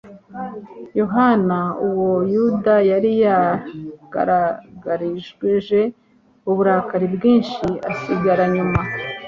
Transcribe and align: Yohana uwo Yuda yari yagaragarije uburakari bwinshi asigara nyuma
Yohana 0.99 1.59
uwo 1.87 2.13
Yuda 2.33 2.75
yari 2.91 3.11
yagaragarije 3.25 5.81
uburakari 6.49 7.07
bwinshi 7.15 7.67
asigara 7.91 8.43
nyuma 8.55 8.79